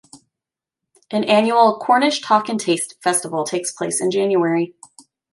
An 1.11 1.23
annual 1.25 1.77
"Cornish 1.77 2.21
Talk 2.21 2.49
and 2.49 2.59
Taste" 2.59 2.95
festival 3.03 3.43
takes 3.43 3.71
place 3.71 4.01
in 4.01 4.09
January. 4.09 4.73